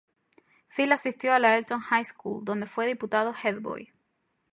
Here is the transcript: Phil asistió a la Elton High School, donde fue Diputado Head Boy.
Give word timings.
Phil 0.67 0.91
asistió 0.93 1.31
a 1.31 1.37
la 1.37 1.55
Elton 1.55 1.79
High 1.81 2.05
School, 2.05 2.43
donde 2.43 2.65
fue 2.65 2.87
Diputado 2.87 3.35
Head 3.43 3.59
Boy. 3.59 3.93